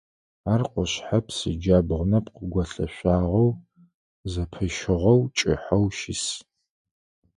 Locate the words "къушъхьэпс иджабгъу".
0.71-2.03